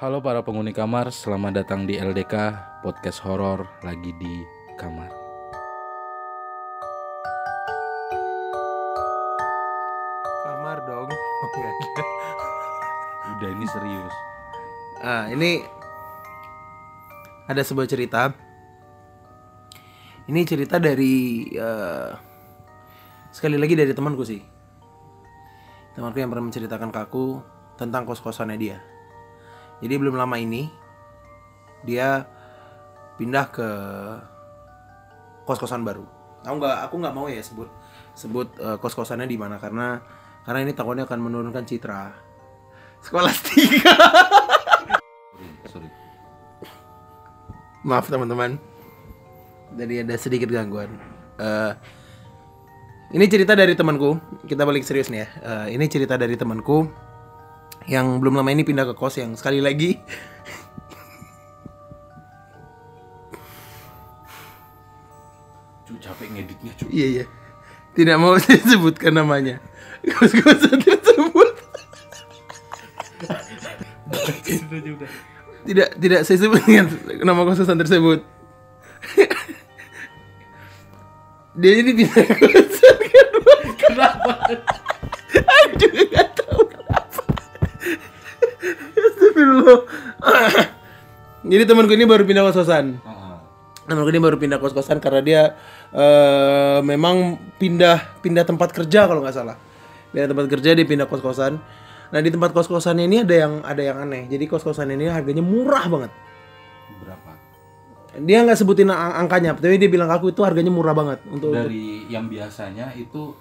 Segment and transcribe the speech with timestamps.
[0.00, 4.48] Halo para penghuni kamar, selamat datang di LDK Podcast Horor lagi di
[4.80, 5.12] kamar.
[10.40, 11.04] Kamar dong.
[11.44, 11.60] Oke.
[13.28, 14.14] Udah ini serius.
[15.04, 15.60] Ah, ini
[17.44, 18.32] ada sebuah cerita.
[20.24, 22.10] Ini cerita dari eh,
[23.28, 24.40] sekali lagi dari temanku sih.
[25.92, 27.44] Temanku yang pernah menceritakan ke aku
[27.76, 28.89] tentang kos-kosannya dia.
[29.80, 30.68] Jadi belum lama ini
[31.84, 32.28] dia
[33.16, 33.68] pindah ke
[35.48, 36.04] kos-kosan baru.
[36.44, 37.68] Aku nggak aku nggak mau ya sebut
[38.16, 40.00] sebut eh, kos-kosannya di mana karena
[40.44, 42.12] karena ini takutnya akan menurunkan citra
[43.04, 43.94] sekolah tiga.
[45.68, 45.88] Sorry, sorry.
[47.84, 48.60] Maaf teman-teman.
[49.76, 50.92] Jadi ada sedikit gangguan.
[51.40, 51.72] Eh,
[53.16, 54.20] ini cerita dari temanku.
[54.44, 55.28] Kita balik serius nih ya.
[55.40, 57.09] Eh, ini cerita dari temanku
[57.88, 59.96] yang belum lama ini pindah ke kos yang sekali lagi.
[65.88, 66.84] Cu, capek ngeditnya, cu.
[66.92, 67.24] iya iya.
[67.96, 69.62] Tidak mau saya sebutkan namanya.
[70.04, 71.50] Kos-kosan tersebut.
[75.64, 76.84] Tidak tidak saya sebutkan
[77.24, 78.20] nama kos-kosan tersebut.
[81.60, 83.54] Dia jadi pindah ke kosan kedua.
[83.76, 84.32] Kenapa?
[85.34, 86.29] Aduh,
[91.50, 93.00] Jadi temanku ini baru pindah kos-kosan.
[93.88, 95.42] Temanku ini baru pindah kos-kosan karena dia
[95.90, 99.56] eh, memang pindah pindah tempat kerja kalau nggak salah.
[100.12, 101.58] Pindah tempat kerja dia pindah kos-kosan.
[102.10, 104.26] Nah di tempat kos-kosannya ini ada yang ada yang aneh.
[104.28, 106.12] Jadi kos-kosan ini harganya murah banget.
[107.00, 107.32] berapa?
[108.20, 111.54] Dia nggak sebutin ang- angkanya, tapi dia bilang ke aku itu harganya murah banget untuk.
[111.54, 113.32] Dari yang biasanya itu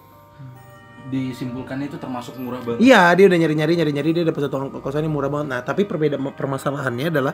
[1.09, 2.85] disimpulkannya itu termasuk murah banget.
[2.85, 5.47] Iya, dia udah nyari-nyari nyari-nyari dia dapat satu kosan yang murah banget.
[5.49, 7.33] Nah, tapi perbedaan permasalahannya adalah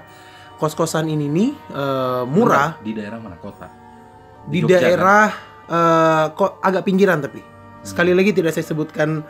[0.55, 3.67] kos-kosan ini nih eh, murah Di daerah mana kota?
[4.45, 4.81] di Jogja, kan?
[4.81, 5.25] daerah
[5.67, 7.41] eh, kok agak pinggiran tapi.
[7.85, 9.21] Sekali lagi tidak saya sebutkan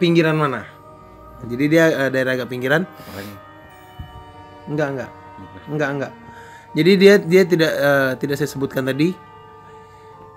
[0.00, 0.64] pinggiran mana.
[1.44, 2.86] Jadi dia eh, daerah agak pinggiran.
[4.70, 5.10] Enggak, enggak.
[5.66, 6.12] Enggak, enggak.
[6.76, 9.16] Jadi dia dia tidak eh, tidak saya sebutkan tadi.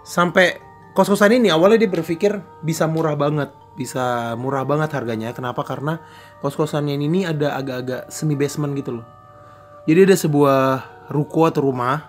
[0.02, 5.32] Sampai kos-kosan ini awalnya dia berpikir bisa murah banget, bisa murah banget harganya.
[5.32, 5.64] Kenapa?
[5.64, 6.02] Karena
[6.40, 9.06] kos-kosannya ini ada agak-agak semi basement gitu loh.
[9.86, 10.60] Jadi ada sebuah
[11.10, 12.06] ruko atau rumah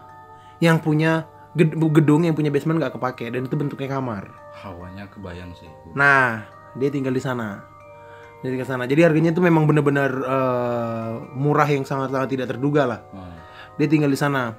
[0.60, 1.24] yang punya
[1.56, 4.28] ged- gedung yang punya basement nggak kepake dan itu bentuknya kamar.
[4.60, 5.64] hawanya kebayang sih.
[5.96, 6.44] Nah,
[6.76, 7.64] dia tinggal di sana.
[8.44, 8.84] Dia tinggal di sana.
[8.84, 13.00] Jadi harganya itu memang benar-benar eh, murah yang sangat-sangat tidak terduga lah.
[13.16, 13.40] Ah,
[13.80, 14.52] Dia tinggal di sana.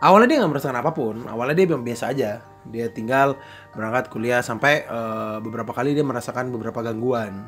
[0.00, 1.16] Awalnya dia nggak merasakan apa pun.
[1.28, 2.40] Awalnya dia memang biasa aja.
[2.68, 3.36] Dia tinggal
[3.76, 7.44] berangkat kuliah sampai eh, beberapa kali dia merasakan beberapa gangguan.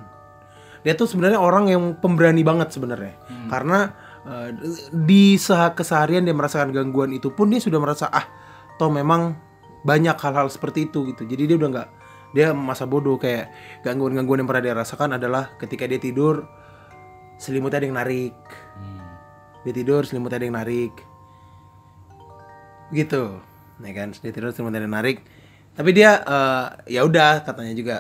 [0.84, 3.16] Dia tuh sebenarnya orang yang pemberani banget sebenarnya.
[3.48, 3.92] Karena
[4.28, 4.50] eh,
[4.92, 8.28] di seha- keseharian dia merasakan gangguan itu pun dia sudah merasa ah,
[8.76, 9.32] toh memang
[9.82, 11.24] banyak hal-hal seperti itu gitu.
[11.24, 11.88] Jadi dia udah nggak
[12.32, 13.52] dia masa bodoh kayak
[13.84, 16.48] gangguan-gangguan yang pernah dia rasakan adalah ketika dia tidur
[17.36, 18.36] selimutnya ada yang narik
[18.80, 19.02] hmm.
[19.68, 21.11] dia tidur selimutnya ada yang narik
[22.92, 23.40] gitu.
[23.82, 24.14] Ya kan?
[24.14, 25.24] Dia tidur yang narik.
[25.72, 27.96] Tapi dia eh, ya udah katanya juga.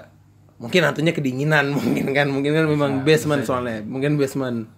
[0.62, 2.28] Mungkin hantunya kedinginan mungkin kan?
[2.30, 3.82] Mungkin kan memang basement soalnya.
[3.82, 4.68] Mungkin basement.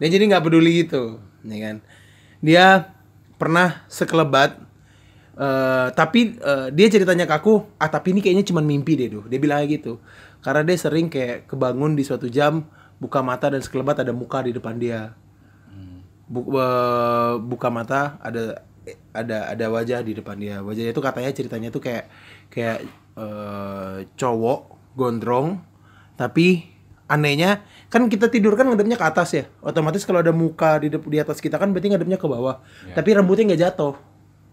[0.00, 1.76] Dia jadi nggak peduli gitu ya kan?
[2.42, 2.66] Dia
[3.38, 4.58] pernah sekelebat
[5.38, 9.24] eh, tapi eh, dia ceritanya ke aku ah tapi ini kayaknya cuma mimpi deh tuh
[9.30, 10.02] dia bilang kayak gitu.
[10.42, 12.66] Karena dia sering kayak kebangun di suatu jam
[12.98, 15.14] buka mata dan sekelebat ada muka di depan dia.
[16.28, 18.67] Bu- eh, buka mata ada
[19.12, 20.62] ada ada wajah di depan dia.
[20.62, 22.04] Wajahnya itu katanya ceritanya tuh kayak
[22.48, 22.86] kayak
[23.18, 24.60] eh, cowok
[24.94, 25.60] gondrong
[26.18, 26.66] tapi
[27.08, 29.44] anehnya kan kita tidur kan ngadepnya ke atas ya?
[29.64, 32.60] Otomatis kalau ada muka di di atas kita kan berarti ngadepnya ke bawah.
[32.92, 33.94] Tapi rambutnya nggak jatuh.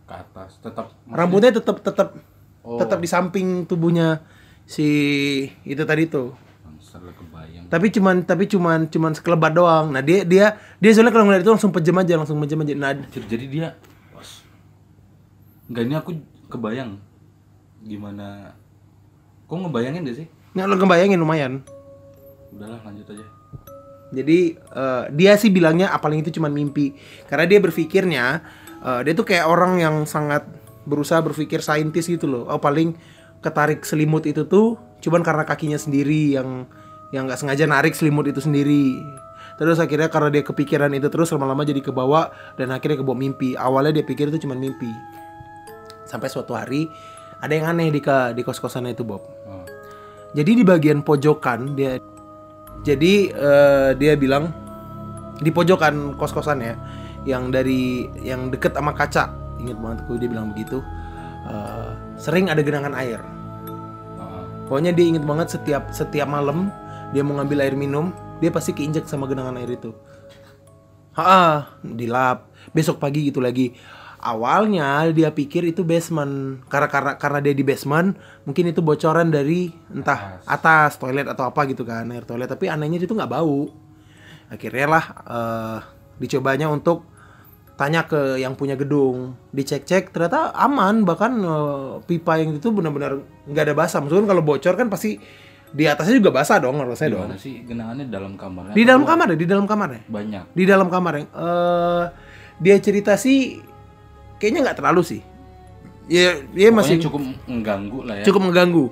[0.05, 2.15] Ke atas tetap rambutnya tetap tetap
[2.65, 2.81] Oh.
[2.81, 4.25] tetap di samping tubuhnya
[4.65, 4.89] si
[5.61, 6.33] itu tadi tuh.
[6.95, 7.67] Kebayang.
[7.67, 9.91] tapi cuman tapi cuman cuman sekelebat doang.
[9.91, 12.71] Nah dia dia dia soalnya kalau ngeliat itu langsung pejem aja langsung pejem aja.
[12.71, 13.75] Nah Jadi, dia.
[15.69, 16.11] Enggak ini aku
[16.51, 17.01] kebayang
[17.85, 18.53] gimana
[19.45, 20.27] Kok ngebayangin deh sih?
[20.55, 21.61] nggak lo kebayangin lumayan
[22.55, 23.25] Udahlah lanjut aja.
[24.15, 26.95] Jadi eh, dia sih bilangnya paling itu cuma mimpi.
[27.27, 28.25] Karena dia berpikirnya
[28.79, 30.47] eh, dia tuh kayak orang yang sangat
[30.87, 32.47] berusaha berpikir saintis gitu loh.
[32.47, 32.95] Oh paling
[33.43, 36.63] ketarik selimut itu tuh cuman karena kakinya sendiri yang
[37.11, 38.95] yang nggak sengaja narik selimut itu sendiri.
[39.59, 43.59] Terus akhirnya karena dia kepikiran itu terus lama-lama jadi kebawa dan akhirnya kebawa mimpi.
[43.59, 44.89] Awalnya dia pikir itu cuma mimpi.
[46.15, 46.87] Sampai suatu hari
[47.43, 49.19] ada yang aneh di ka- di kos-kosannya itu Bob.
[49.45, 49.67] Oh.
[50.31, 51.99] Jadi di bagian pojokan dia
[52.87, 54.51] jadi eh, dia bilang
[55.35, 56.75] di pojokan kos-kosan ya
[57.27, 60.79] yang dari yang deket sama kaca inget banget gue dia bilang begitu
[61.45, 63.21] Eh, sering ada genangan air
[64.17, 66.73] Ah, pokoknya dia inget banget setiap setiap malam
[67.13, 68.09] dia mau ngambil air minum
[68.41, 69.93] dia pasti keinjek sama genangan air itu
[71.13, 73.77] ha dilap besok pagi gitu lagi
[74.25, 76.65] awalnya dia pikir itu basement.
[76.65, 80.97] Karena karena karena dia di basement mungkin itu bocoran dari entah atas.
[80.97, 82.49] toilet atau apa gitu kan air toilet.
[82.49, 83.69] Tapi anehnya itu nggak bau.
[84.49, 85.77] Akhirnya lah eh,
[86.17, 87.05] dicobanya untuk
[87.77, 89.37] tanya ke yang punya gedung.
[89.53, 91.05] Dicek-cek ternyata aman.
[91.05, 94.01] Bahkan eh, pipa yang itu benar-benar nggak ada basah.
[94.01, 95.21] Maksudnya kalau bocor kan pasti
[95.75, 98.71] di atasnya juga basah dong harusnya dong Gimana sih genangannya dalam kamarnya?
[98.71, 99.35] di dalam kamar ya?
[99.35, 100.43] Di dalam kamar ya Banyak.
[100.55, 102.03] di dalam kamar yang eh
[102.63, 103.59] dia cerita sih
[104.39, 105.21] kayaknya nggak terlalu sih.
[106.05, 108.25] Ya Pokoknya masih cukup mengganggu lah ya.
[108.29, 108.85] cukup mengganggu.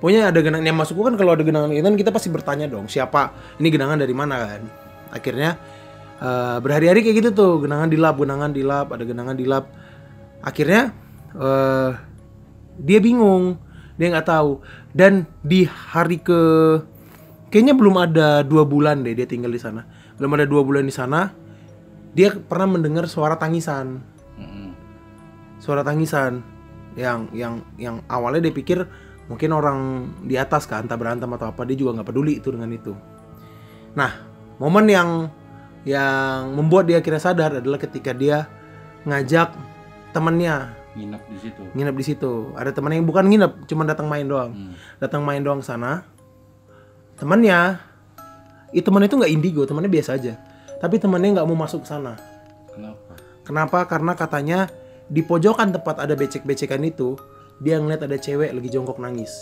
[0.00, 2.88] Pokoknya ada genangan yang masukku kan kalau ada genangan itu kan kita pasti bertanya dong
[2.88, 3.32] siapa?
[3.60, 4.62] Ini genangan dari mana kan?
[5.12, 5.60] Akhirnya
[6.20, 9.64] eh, berhari-hari kayak gitu tuh genangan dilap genangan dilap ada genangan dilap
[10.40, 10.96] akhirnya
[11.36, 11.90] eh
[12.80, 13.60] dia bingung
[14.00, 14.64] dia nggak tahu.
[14.96, 16.40] Dan di hari ke
[17.52, 19.84] kayaknya belum ada dua bulan deh dia tinggal di sana.
[20.16, 21.32] Belum ada dua bulan di sana
[22.16, 24.00] dia pernah mendengar suara tangisan.
[25.58, 26.40] Suara tangisan
[26.96, 28.78] yang yang yang awalnya dia pikir
[29.26, 29.78] mungkin orang
[30.22, 32.92] di atas kan entah berantem atau apa dia juga nggak peduli itu dengan itu
[33.92, 34.12] nah
[34.56, 35.10] momen yang
[35.86, 38.48] yang membuat dia akhirnya sadar adalah ketika dia
[39.04, 39.54] ngajak
[40.10, 41.62] temannya Nginep di situ.
[41.76, 44.72] nginep di situ ada teman yang bukan nginep cuma datang main doang Hmm.
[44.96, 46.08] datang main doang sana
[47.16, 47.76] temannya
[48.72, 50.40] itu teman itu nggak indigo temannya biasa aja
[50.80, 52.16] tapi temannya nggak mau masuk ke sana
[52.72, 53.12] Kenapa?
[53.40, 53.78] Kenapa?
[53.88, 54.58] Karena katanya
[55.06, 57.14] di pojokan tempat ada becek-becekan itu,
[57.62, 59.32] dia ngeliat ada cewek lagi jongkok nangis.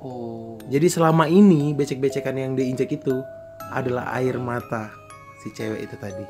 [0.00, 0.56] Oh.
[0.70, 3.20] Jadi selama ini becek-becekan yang diinjek itu
[3.68, 4.88] adalah air mata
[5.44, 6.24] si cewek itu tadi.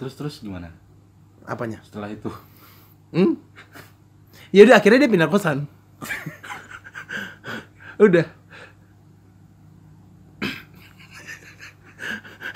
[0.00, 0.74] Terus terus gimana?
[1.46, 1.78] Apanya?
[1.86, 2.32] Setelah itu.
[3.14, 3.38] Hmm?
[4.50, 5.70] Ya udah akhirnya dia pindah kosan.
[8.02, 8.26] udah.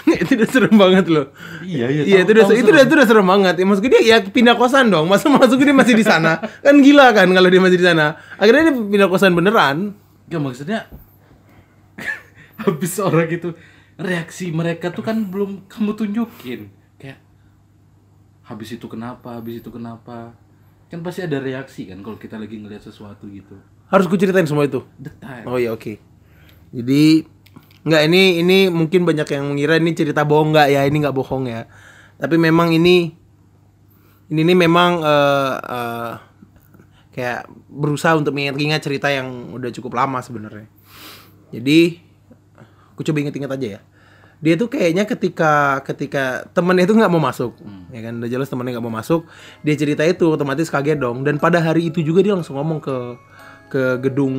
[0.22, 1.30] itu udah serem banget loh.
[1.66, 2.02] Iya iya.
[2.06, 3.54] Iya itu udah itu udah itu udah serem banget.
[3.58, 5.10] Ya maksud gue dia ya pindah kosan dong.
[5.10, 6.38] Masa masuk dia masih di sana?
[6.38, 8.14] kan gila kan kalau dia masih di sana.
[8.38, 9.98] Akhirnya dia pindah kosan beneran.
[10.30, 10.86] Gak maksudnya
[12.62, 13.50] habis orang itu
[13.96, 16.68] reaksi mereka tuh kan belum kamu tunjukin
[17.00, 17.16] kayak
[18.44, 20.36] habis itu kenapa habis itu kenapa
[20.86, 24.66] kan pasti ada reaksi kan kalau kita lagi ngeliat sesuatu gitu Harus gue ceritain semua
[24.66, 24.82] itu.
[24.98, 25.94] detail Oh ya oke.
[26.74, 27.22] Jadi
[27.86, 31.46] nggak ini ini mungkin banyak yang mengira ini cerita bohong nggak ya ini nggak bohong
[31.46, 31.70] ya.
[32.18, 33.14] Tapi memang ini
[34.26, 36.12] ini ini memang eh, eh,
[37.14, 40.66] kayak berusaha untuk mengingat-ingat cerita yang udah cukup lama sebenarnya.
[41.54, 42.02] Jadi
[42.92, 43.80] aku coba inget-inget aja ya.
[44.36, 47.56] Dia tuh kayaknya ketika ketika temennya itu nggak mau masuk,
[47.88, 49.24] ya kan udah jelas temennya nggak mau masuk.
[49.64, 51.24] Dia cerita itu otomatis kaget dong.
[51.24, 52.96] Dan pada hari itu juga dia langsung ngomong ke
[53.72, 54.36] ke gedung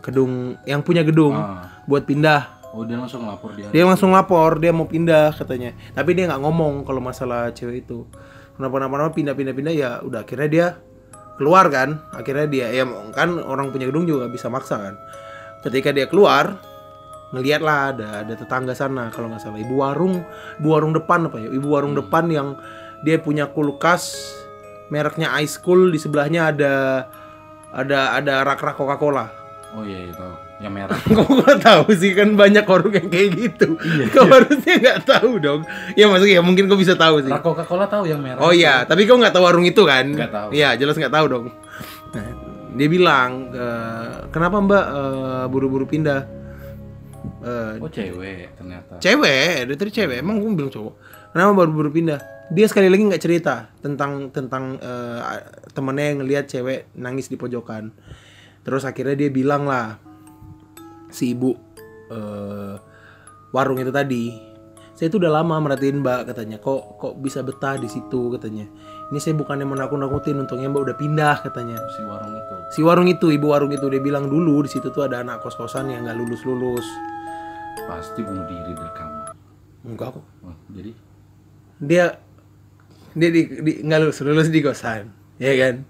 [0.00, 1.84] gedung yang punya gedung Ah.
[1.84, 2.60] buat pindah.
[2.70, 5.74] oh dia langsung lapor dia Dia langsung lapor dia mau pindah katanya.
[5.90, 8.06] Tapi dia nggak ngomong kalau masalah cewek itu.
[8.54, 10.66] Kenapa kenapa pindah pindah pindah ya udah akhirnya dia
[11.34, 11.98] keluar kan.
[12.14, 14.94] Akhirnya dia ya kan orang punya gedung juga bisa maksa kan.
[15.66, 16.62] Ketika dia keluar
[17.30, 20.18] ngeliat lah ada ada tetangga sana kalau nggak salah ibu warung
[20.58, 22.58] ibu warung depan apa ya ibu warung depan yang
[23.06, 24.34] dia punya kulkas
[24.90, 26.74] mereknya Ice Cool di sebelahnya ada
[27.70, 29.39] ada ada rak-rak Coca-Cola
[29.74, 30.28] oh iya itu
[30.60, 33.80] yang merah Kok gak tahu sih kan banyak warung yang kayak gitu.
[34.12, 35.60] Kau harusnya nggak tahu dong.
[35.96, 37.32] Ya maksudnya ya mungkin kau bisa tahu sih.
[37.32, 40.04] Rak Coca-Cola tahu yang merah Oh iya, tapi kau nggak tahu warung itu kan?
[40.12, 40.48] Nggak tahu.
[40.52, 41.44] Iya, jelas nggak tahu dong.
[42.12, 42.26] Nah,
[42.76, 46.20] dia bilang, "Eh, kenapa Mbak eh, buru-buru pindah?
[47.40, 50.20] Eh, oh cewek ternyata cewek, dia tadi cewek.
[50.20, 50.94] Emang gue bilang cowok.
[51.32, 52.20] Kenapa baru-baru pindah?
[52.52, 55.20] Dia sekali lagi nggak cerita tentang tentang eh,
[55.72, 57.96] temennya yang ngelihat cewek nangis di pojokan.
[58.60, 59.96] Terus akhirnya dia bilang lah
[61.10, 61.56] si ibu
[62.12, 62.74] eh,
[63.50, 64.48] warung itu tadi.
[64.94, 66.60] Saya itu udah lama merhatiin mbak katanya.
[66.60, 68.68] Kok kok bisa betah di situ katanya.
[69.08, 71.80] Ini saya bukannya menakut-nakutin, untungnya mbak udah pindah katanya.
[71.96, 75.08] si warung itu Si warung itu, ibu warung itu dia bilang dulu di situ tuh
[75.08, 76.84] ada anak kos-kosan yang nggak lulus-lulus.
[77.90, 79.34] pasti bunuh diri dari kamar
[79.82, 80.24] Enggak kok.
[80.46, 80.92] oh, jadi
[81.80, 82.04] dia
[83.16, 85.82] dia di, di nggak lulus lulus di kosan ya kan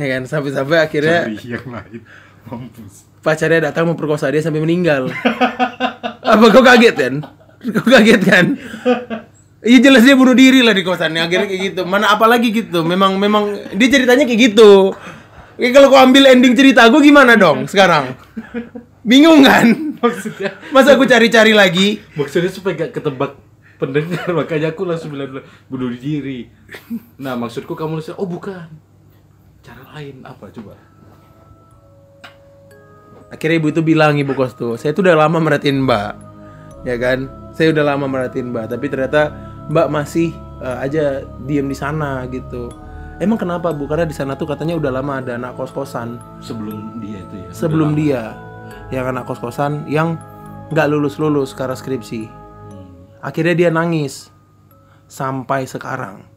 [0.00, 2.00] ya kan sampai-sampai akhirnya cari yang lain.
[2.48, 3.04] Mampus.
[3.20, 5.12] pacarnya datang memperkosa dia sampai meninggal.
[6.32, 7.14] Apa kau kaget kan?
[7.76, 8.56] Kau kaget kan?
[9.60, 11.82] Iya jelas dia bunuh diri lah di kosannya akhirnya kayak gitu.
[11.84, 12.80] Mana apalagi gitu?
[12.80, 14.96] Memang memang dia ceritanya kayak gitu.
[15.60, 18.16] Ya, kalau kau ambil ending cerita gue gimana dong sekarang?
[19.04, 19.92] Bingung kan?
[20.00, 20.56] maksudnya?
[20.72, 22.00] Masa aku cari-cari lagi?
[22.16, 23.36] maksudnya supaya gak ketebak
[23.80, 26.48] pendengar makanya aku langsung bilang bunuh diri.
[27.16, 28.68] Nah maksudku kamu nulis oh bukan
[29.60, 30.74] cara lain apa coba
[33.30, 36.18] Akhirnya ibu itu bilang ibu kos tuh, saya tuh udah lama merhatiin mbak,
[36.82, 37.30] ya kan?
[37.54, 39.30] Saya udah lama merhatiin mbak, tapi ternyata
[39.70, 42.74] mbak masih eh, aja diem di sana gitu.
[43.22, 43.86] Emang kenapa bu?
[43.86, 47.48] Karena di sana tuh katanya udah lama ada anak kos kosan sebelum dia itu ya
[47.54, 48.34] sebelum dia,
[48.90, 50.18] yang anak kos kosan yang
[50.74, 52.26] nggak lulus lulus karena skripsi.
[53.22, 54.34] Akhirnya dia nangis
[55.06, 56.29] sampai sekarang.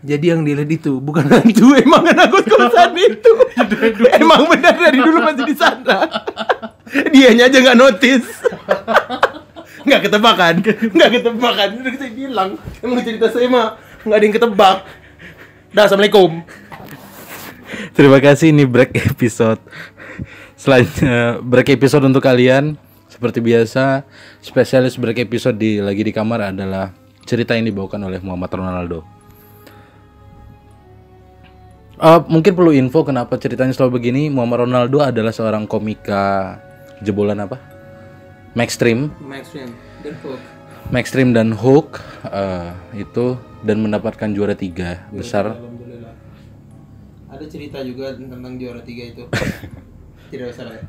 [0.00, 3.32] Jadi yang dilihat itu bukan hantu, emang anak kos kosan itu.
[4.16, 6.08] emang benar dari dulu masih di sana.
[7.12, 8.28] Dianya aja nggak notice.
[9.84, 10.54] Nggak ketebak kan?
[10.96, 11.68] Nggak ketebak kan?
[11.76, 12.48] Udah saya bilang,
[12.80, 13.76] emang cerita saya mah
[14.08, 14.78] nggak ada yang ketebak.
[15.70, 16.42] Dah, assalamualaikum.
[17.94, 19.62] terima kasih ini break episode
[20.58, 22.74] selanjutnya break episode untuk kalian
[23.06, 24.04] seperti biasa
[24.42, 26.92] spesialis break episode di lagi di kamar adalah
[27.24, 29.19] cerita yang dibawakan oleh Muhammad Ronaldo
[32.00, 36.56] Eh, mungkin perlu info kenapa ceritanya selalu begini Muhammad Ronaldo adalah seorang komika
[37.04, 37.60] jebolan apa
[38.56, 39.68] Maxstream Maxwell,
[40.00, 40.40] dan Hook.
[40.88, 46.16] Maxstream dan Hook eh, itu dan mendapatkan juara tiga besar Alhamdulillah.
[47.28, 49.28] Ada cerita juga tentang juara tiga itu.
[50.32, 50.80] Tidak usah ya.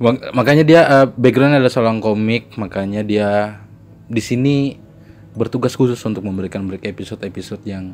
[0.00, 3.60] Mak- makanya dia eh, backgroundnya adalah seorang komik makanya dia
[4.08, 4.80] di sini
[5.36, 7.92] bertugas khusus untuk memberikan break episode-episode yang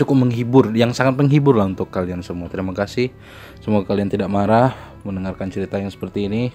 [0.00, 2.48] cukup menghibur yang sangat menghibur lah untuk kalian semua.
[2.48, 3.12] Terima kasih.
[3.60, 4.72] Semoga kalian tidak marah
[5.04, 6.48] mendengarkan cerita yang seperti ini.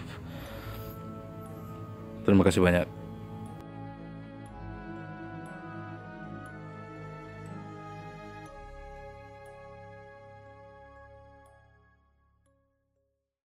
[2.25, 3.04] Terima kasih banyak